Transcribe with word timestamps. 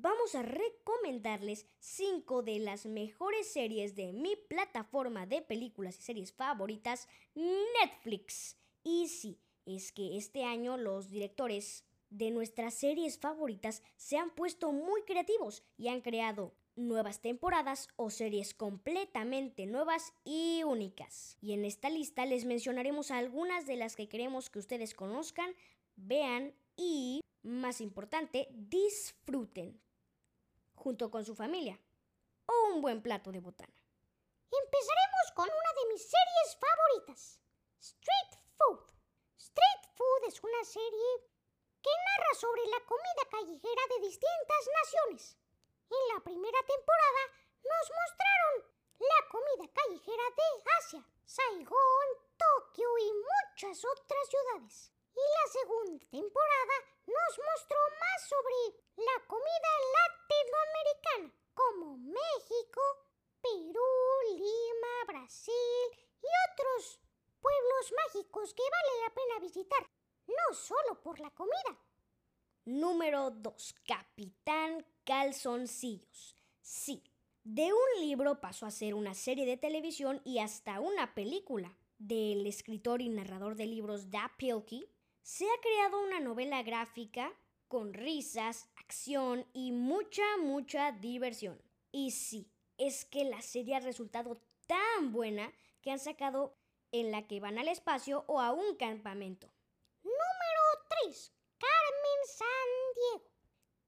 vamos 0.00 0.34
a 0.34 0.42
recomendarles 0.42 1.66
5 1.80 2.42
de 2.42 2.58
las 2.60 2.86
mejores 2.86 3.52
series 3.52 3.96
de 3.96 4.12
mi 4.12 4.36
plataforma 4.36 5.26
de 5.26 5.42
películas 5.42 5.98
y 5.98 6.02
series 6.02 6.32
favoritas, 6.32 7.08
Netflix. 7.34 8.56
Y 8.84 9.08
sí, 9.08 9.38
es 9.66 9.92
que 9.92 10.16
este 10.16 10.44
año 10.44 10.76
los 10.76 11.10
directores 11.10 11.84
de 12.10 12.30
nuestras 12.30 12.74
series 12.74 13.18
favoritas 13.18 13.82
se 13.96 14.16
han 14.16 14.30
puesto 14.30 14.72
muy 14.72 15.02
creativos 15.02 15.62
y 15.76 15.88
han 15.88 16.00
creado 16.00 16.54
nuevas 16.76 17.20
temporadas 17.20 17.88
o 17.96 18.10
series 18.10 18.54
completamente 18.54 19.66
nuevas 19.66 20.14
y 20.24 20.62
únicas. 20.64 21.36
Y 21.40 21.52
en 21.52 21.64
esta 21.64 21.90
lista 21.90 22.24
les 22.24 22.44
mencionaremos 22.44 23.10
algunas 23.10 23.66
de 23.66 23.76
las 23.76 23.96
que 23.96 24.08
queremos 24.08 24.48
que 24.48 24.60
ustedes 24.60 24.94
conozcan, 24.94 25.52
vean 25.96 26.54
y, 26.76 27.20
más 27.42 27.80
importante, 27.80 28.48
disfruten 28.52 29.80
junto 30.78 31.10
con 31.10 31.24
su 31.24 31.34
familia 31.34 31.78
o 32.46 32.74
un 32.74 32.80
buen 32.80 33.02
plato 33.02 33.30
de 33.30 33.40
botana. 33.40 33.78
Empezaremos 34.50 35.26
con 35.34 35.44
una 35.44 35.72
de 35.76 35.88
mis 35.92 36.02
series 36.02 36.56
favoritas, 36.56 37.40
Street 37.78 38.32
Food. 38.56 38.80
Street 39.36 39.84
Food 39.94 40.22
es 40.28 40.42
una 40.42 40.64
serie 40.64 41.10
que 41.82 41.90
narra 41.90 42.34
sobre 42.34 42.64
la 42.66 42.80
comida 42.86 43.24
callejera 43.30 43.82
de 43.90 44.06
distintas 44.06 44.62
naciones. 44.82 45.36
En 45.90 46.14
la 46.14 46.20
primera 46.24 46.60
temporada 46.66 47.22
nos 47.62 47.84
mostraron 48.00 48.78
la 48.98 49.20
comida 49.30 49.72
callejera 49.72 50.24
de 50.36 50.48
Asia, 50.78 51.04
Saigón, 51.24 52.08
Tokio 52.36 52.88
y 52.98 53.12
muchas 53.12 53.84
otras 53.84 54.28
ciudades. 54.28 54.92
Y 55.18 55.24
la 55.36 55.46
segunda 55.50 56.06
temporada 56.10 56.76
nos 57.06 57.32
mostró 57.50 57.78
más 57.98 58.28
sobre 58.28 58.58
la 58.96 59.26
comida 59.26 59.72
latinoamericana, 59.98 61.34
como 61.54 61.96
México, 61.98 62.80
Perú, 63.42 63.90
Lima, 64.36 64.94
Brasil 65.08 65.86
y 66.22 66.28
otros 66.52 67.00
pueblos 67.40 67.92
mágicos 68.06 68.54
que 68.54 68.62
vale 68.62 69.02
la 69.02 69.14
pena 69.14 69.40
visitar, 69.40 69.90
no 70.28 70.54
solo 70.54 71.00
por 71.02 71.18
la 71.18 71.30
comida. 71.30 71.82
Número 72.64 73.30
2. 73.30 73.74
Capitán 73.86 74.86
Calzoncillos. 75.04 76.36
Sí, 76.60 77.02
de 77.42 77.72
un 77.72 78.00
libro 78.00 78.40
pasó 78.40 78.66
a 78.66 78.70
ser 78.70 78.94
una 78.94 79.14
serie 79.14 79.46
de 79.46 79.56
televisión 79.56 80.20
y 80.24 80.38
hasta 80.38 80.80
una 80.80 81.14
película. 81.14 81.76
Del 81.98 82.46
escritor 82.46 83.02
y 83.02 83.08
narrador 83.08 83.56
de 83.56 83.66
libros 83.66 84.10
Da 84.10 84.30
Pilkey, 84.38 84.88
se 85.28 85.44
ha 85.44 85.60
creado 85.60 86.00
una 86.00 86.20
novela 86.20 86.62
gráfica 86.62 87.30
con 87.68 87.92
risas, 87.92 88.66
acción 88.76 89.46
y 89.52 89.72
mucha, 89.72 90.24
mucha 90.38 90.90
diversión. 90.92 91.60
Y 91.92 92.12
sí, 92.12 92.50
es 92.78 93.04
que 93.04 93.24
la 93.24 93.42
serie 93.42 93.76
ha 93.76 93.80
resultado 93.80 94.40
tan 94.66 95.12
buena 95.12 95.52
que 95.82 95.90
han 95.90 95.98
sacado 95.98 96.56
en 96.92 97.10
la 97.10 97.26
que 97.26 97.40
van 97.40 97.58
al 97.58 97.68
espacio 97.68 98.24
o 98.26 98.40
a 98.40 98.52
un 98.52 98.76
campamento. 98.76 99.52
Número 100.02 100.64
3. 101.04 101.30
Carmen 101.58 102.20
Sandiego. 102.24 103.30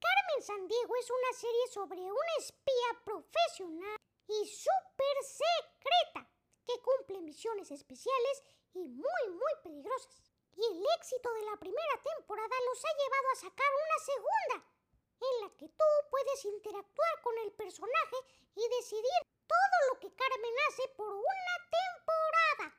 Carmen 0.00 0.42
Sandiego 0.42 0.96
es 0.96 1.08
una 1.08 1.38
serie 1.38 1.68
sobre 1.72 2.00
una 2.00 2.34
espía 2.36 3.04
profesional 3.04 3.96
y 4.26 4.44
súper 4.44 5.16
secreta 5.22 6.28
que 6.66 6.82
cumple 6.82 7.20
misiones 7.20 7.70
especiales 7.70 8.42
y 8.74 8.80
muy, 8.80 9.28
muy 9.30 9.52
peligrosas. 9.62 10.37
Y 10.58 10.64
el 10.66 10.84
éxito 10.98 11.32
de 11.34 11.42
la 11.42 11.56
primera 11.56 12.02
temporada 12.02 12.56
los 12.66 12.84
ha 12.84 12.92
llevado 12.98 13.28
a 13.30 13.36
sacar 13.36 13.70
una 13.86 13.98
segunda, 14.10 14.56
en 15.20 15.40
la 15.42 15.56
que 15.56 15.68
tú 15.68 15.84
puedes 16.10 16.44
interactuar 16.46 17.22
con 17.22 17.38
el 17.38 17.52
personaje 17.52 18.16
y 18.56 18.62
decidir 18.76 19.22
todo 19.46 19.76
lo 19.88 20.00
que 20.00 20.12
Carmen 20.16 20.54
hace 20.68 20.88
por 20.96 21.14
una 21.14 21.56
temporada. 21.70 22.76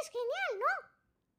Es 0.00 0.08
genial, 0.08 0.60
¿no? 0.60 0.90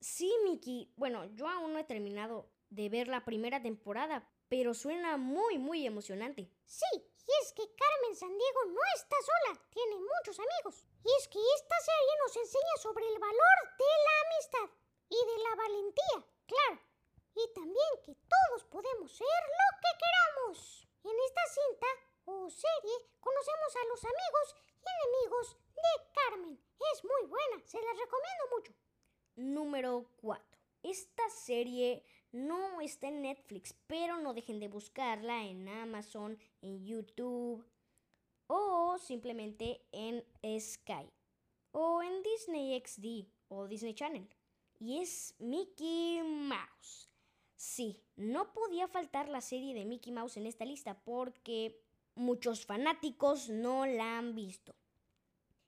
Sí, 0.00 0.34
Miki. 0.44 0.94
Bueno, 0.96 1.26
yo 1.34 1.46
aún 1.46 1.74
no 1.74 1.78
he 1.78 1.84
terminado 1.84 2.48
de 2.70 2.88
ver 2.88 3.08
la 3.08 3.26
primera 3.26 3.60
temporada, 3.60 4.26
pero 4.48 4.72
suena 4.72 5.18
muy, 5.18 5.58
muy 5.58 5.86
emocionante. 5.86 6.50
Sí, 6.64 6.88
y 6.94 7.30
es 7.42 7.52
que 7.52 7.68
Carmen 7.76 8.16
Sandiego 8.16 8.64
no 8.68 8.80
está 8.94 9.16
sola, 9.20 9.60
tiene 9.68 9.96
muchos 9.96 10.38
amigos. 10.38 10.86
Y 11.04 11.08
es 11.20 11.28
que 11.28 11.38
esta 11.56 11.76
serie 11.80 12.12
nos 12.24 12.34
enseña 12.34 12.76
sobre 12.80 13.06
el 13.06 13.18
valor 13.18 13.76
de 13.76 13.84
la 13.84 14.20
amistad 14.24 14.85
y 15.08 15.16
de 15.16 15.38
la 15.42 15.54
valentía, 15.54 16.18
claro. 16.46 16.80
Y 17.34 17.54
también 17.54 17.92
que 18.04 18.14
todos 18.14 18.64
podemos 18.64 19.12
ser 19.12 19.42
lo 19.60 19.68
que 19.80 19.92
queramos. 20.02 20.88
En 21.04 21.16
esta 21.26 21.42
cinta 21.46 21.86
o 22.24 22.50
serie 22.50 22.96
conocemos 23.20 23.76
a 23.76 23.84
los 23.88 24.04
amigos 24.04 24.56
y 24.82 24.86
enemigos 24.96 25.56
de 25.74 26.12
Carmen. 26.12 26.60
Es 26.92 27.04
muy 27.04 27.28
buena, 27.28 27.62
se 27.64 27.80
la 27.80 27.92
recomiendo 27.92 28.44
mucho. 28.56 28.72
Número 29.36 30.10
4. 30.22 30.44
Esta 30.82 31.28
serie 31.30 32.04
no 32.32 32.80
está 32.80 33.08
en 33.08 33.22
Netflix, 33.22 33.74
pero 33.86 34.18
no 34.18 34.34
dejen 34.34 34.60
de 34.60 34.68
buscarla 34.68 35.44
en 35.44 35.68
Amazon, 35.68 36.38
en 36.62 36.84
YouTube 36.84 37.64
o 38.46 38.98
simplemente 38.98 39.86
en 39.92 40.24
Sky 40.60 41.10
o 41.72 42.02
en 42.02 42.22
Disney 42.22 42.80
XD 42.80 43.28
o 43.48 43.66
Disney 43.66 43.94
Channel. 43.94 44.28
Y 44.78 44.98
es 45.00 45.34
Mickey 45.38 46.22
Mouse. 46.22 47.10
Sí, 47.56 48.02
no 48.16 48.52
podía 48.52 48.86
faltar 48.88 49.28
la 49.28 49.40
serie 49.40 49.74
de 49.74 49.84
Mickey 49.84 50.12
Mouse 50.12 50.36
en 50.36 50.46
esta 50.46 50.64
lista 50.64 51.02
porque 51.04 51.80
muchos 52.14 52.66
fanáticos 52.66 53.48
no 53.48 53.86
la 53.86 54.18
han 54.18 54.34
visto. 54.34 54.74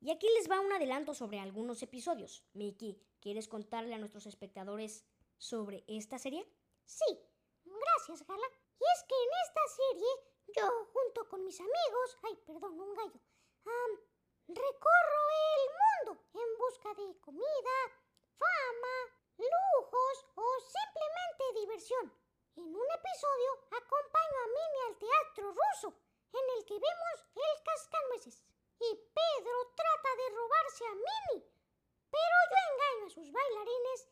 Y 0.00 0.10
aquí 0.10 0.26
les 0.36 0.50
va 0.50 0.60
un 0.60 0.72
adelanto 0.72 1.14
sobre 1.14 1.40
algunos 1.40 1.82
episodios. 1.82 2.44
Mickey, 2.54 2.98
¿quieres 3.20 3.48
contarle 3.48 3.94
a 3.94 3.98
nuestros 3.98 4.26
espectadores 4.26 5.04
sobre 5.36 5.84
esta 5.88 6.18
serie? 6.18 6.46
Sí, 6.84 7.18
gracias, 7.64 8.26
Gala. 8.26 8.46
Y 8.78 8.84
es 8.96 9.04
que 9.04 9.14
en 9.14 9.30
esta 9.44 9.60
serie, 9.76 10.08
yo 10.56 10.90
junto 10.92 11.28
con 11.28 11.44
mis 11.44 11.60
amigos, 11.60 12.18
ay, 12.22 12.38
perdón, 12.46 12.80
un 12.80 12.94
gallo, 12.94 13.20
recorro 14.48 15.22
el 15.54 15.64
mundo 15.80 16.24
en 16.34 16.58
busca 16.58 16.94
de 16.94 17.20
comida, 17.20 17.76
fama, 18.40 18.96
lujos 19.36 20.16
o 20.34 20.46
simplemente 20.60 21.60
diversión. 21.60 22.06
En 22.56 22.74
un 22.74 22.88
episodio 22.98 23.50
acompaño 23.70 24.36
a 24.44 24.50
Minnie 24.56 24.86
al 24.88 24.98
teatro 24.98 25.44
ruso, 25.52 25.88
en 26.32 26.44
el 26.56 26.64
que 26.64 26.74
vemos 26.74 27.16
el 27.36 27.62
cascanueces. 27.62 28.42
Y 28.80 28.90
Pedro 28.96 29.56
trata 29.76 30.10
de 30.16 30.36
robarse 30.36 30.84
a 30.86 30.94
Minnie, 30.94 31.46
pero 32.10 32.36
yo 32.50 32.58
engaño 32.72 33.06
a 33.06 33.14
sus 33.14 33.32
bailarines 33.32 34.08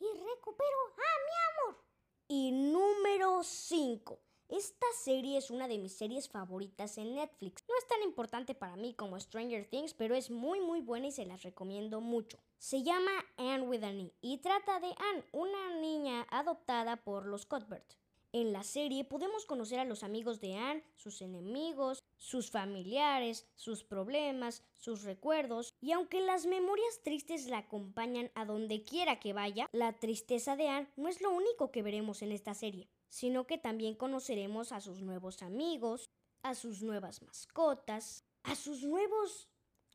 y 0.00 0.08
recupero 0.14 0.78
a 0.94 1.10
mi 1.26 1.34
amor. 1.50 1.84
Y 2.28 2.52
número 2.52 3.42
5. 3.42 4.20
Esta 4.48 4.86
serie 5.02 5.36
es 5.36 5.50
una 5.50 5.68
de 5.68 5.76
mis 5.76 5.92
series 5.92 6.30
favoritas 6.30 6.96
en 6.96 7.14
Netflix. 7.16 7.62
No 7.68 7.74
es 7.78 7.86
tan 7.86 8.02
importante 8.02 8.54
para 8.54 8.76
mí 8.76 8.94
como 8.94 9.20
Stranger 9.20 9.68
Things, 9.68 9.92
pero 9.92 10.14
es 10.14 10.30
muy 10.30 10.58
muy 10.62 10.80
buena 10.80 11.08
y 11.08 11.12
se 11.12 11.26
las 11.26 11.42
recomiendo 11.42 12.00
mucho. 12.00 12.38
Se 12.56 12.82
llama 12.82 13.10
Anne 13.36 13.68
with 13.68 13.84
an 13.84 14.00
E 14.00 14.12
y 14.22 14.38
trata 14.38 14.80
de 14.80 14.86
Anne, 14.86 15.24
una 15.32 15.78
niña 15.80 16.26
adoptada 16.30 16.96
por 16.96 17.26
los 17.26 17.44
Cuthbert. 17.44 17.92
En 18.32 18.52
la 18.52 18.62
serie 18.62 19.04
podemos 19.04 19.46
conocer 19.46 19.80
a 19.80 19.86
los 19.86 20.02
amigos 20.02 20.38
de 20.40 20.54
Anne, 20.54 20.84
sus 20.96 21.22
enemigos, 21.22 22.04
sus 22.18 22.50
familiares, 22.50 23.46
sus 23.54 23.84
problemas, 23.84 24.62
sus 24.74 25.04
recuerdos, 25.04 25.72
y 25.80 25.92
aunque 25.92 26.20
las 26.20 26.44
memorias 26.44 27.00
tristes 27.02 27.46
la 27.46 27.58
acompañan 27.58 28.30
a 28.34 28.44
donde 28.44 28.82
quiera 28.82 29.18
que 29.18 29.32
vaya, 29.32 29.70
la 29.72 29.98
tristeza 29.98 30.56
de 30.56 30.68
Anne 30.68 30.90
no 30.96 31.08
es 31.08 31.22
lo 31.22 31.30
único 31.30 31.70
que 31.70 31.82
veremos 31.82 32.20
en 32.20 32.32
esta 32.32 32.52
serie, 32.52 32.90
sino 33.08 33.46
que 33.46 33.56
también 33.56 33.94
conoceremos 33.94 34.72
a 34.72 34.82
sus 34.82 35.00
nuevos 35.00 35.42
amigos, 35.42 36.10
a 36.42 36.54
sus 36.54 36.82
nuevas 36.82 37.22
mascotas, 37.22 38.24
a 38.42 38.54
sus 38.56 38.82
nuevos 38.82 39.48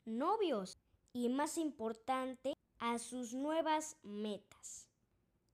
novios 0.05 0.79
y 1.13 1.29
más 1.29 1.59
importante, 1.59 2.55
a 2.79 2.97
sus 2.97 3.35
nuevas 3.35 3.97
metas. 4.01 4.87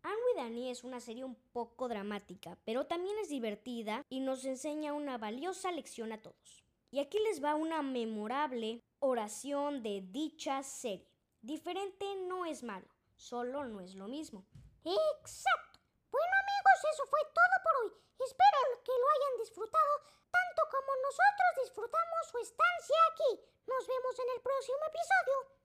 Anne 0.10 0.22
with 0.26 0.42
Annie 0.42 0.72
es 0.72 0.84
una 0.84 1.00
serie 1.00 1.24
un 1.24 1.36
poco 1.54 1.88
dramática, 1.88 2.58
pero 2.66 2.88
también 2.88 3.16
es 3.20 3.30
divertida 3.30 4.04
y 4.10 4.22
nos 4.22 4.44
enseña 4.44 4.94
una 4.94 5.20
valiosa 5.20 5.72
lección 5.72 6.12
a 6.12 6.20
todos. 6.20 6.66
Y 6.90 7.00
aquí 7.00 7.20
les 7.20 7.44
va 7.44 7.54
una 7.54 7.84
memorable 7.84 8.82
oración 8.98 9.84
de 9.84 10.02
dicha 10.02 10.64
serie. 10.64 11.08
Diferente 11.42 12.06
no 12.28 12.46
es 12.46 12.64
malo, 12.64 12.88
solo 13.18 13.66
no 13.66 13.82
es 13.82 13.94
lo 13.94 14.08
mismo. 14.08 14.48
Exacto. 14.84 15.80
Bueno 16.10 16.34
amigos, 16.42 16.92
eso 16.92 17.06
fue 17.06 17.20
todo 17.26 17.56
por 17.64 17.84
hoy. 17.84 17.92
Espero 18.26 18.84
que 18.84 18.92
lo 18.92 19.10
hayan 19.10 19.38
disfrutado 19.44 19.94
tanto 20.32 20.62
como 20.72 20.92
nosotros 21.04 21.66
disfrutamos 21.66 22.28
su 22.32 22.38
estancia 22.40 22.98
aquí. 23.14 23.42
Nos 23.68 23.88
vemos 23.88 24.18
en 24.18 24.36
el 24.36 24.42
próximo 24.42 24.80
episodio. 24.88 25.60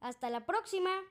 Hasta 0.00 0.30
la 0.30 0.46
próxima. 0.46 1.02